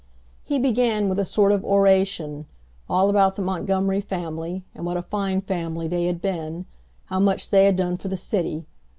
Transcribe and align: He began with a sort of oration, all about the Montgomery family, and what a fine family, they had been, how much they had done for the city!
He 0.43 0.57
began 0.57 1.09
with 1.09 1.19
a 1.19 1.25
sort 1.25 1.51
of 1.51 1.63
oration, 1.63 2.47
all 2.89 3.07
about 3.07 3.35
the 3.35 3.43
Montgomery 3.43 4.01
family, 4.01 4.63
and 4.73 4.83
what 4.83 4.97
a 4.97 5.03
fine 5.03 5.41
family, 5.41 5.87
they 5.87 6.05
had 6.07 6.19
been, 6.23 6.65
how 7.05 7.19
much 7.19 7.51
they 7.51 7.65
had 7.65 7.75
done 7.75 7.97
for 7.97 8.07
the 8.07 8.17
city! 8.17 8.65